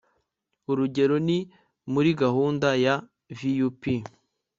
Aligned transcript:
urugero 0.71 1.15
ni 1.27 1.39
muri 1.93 2.09
gahunda 2.21 2.69
ya 2.85 2.95
vup 3.37 3.81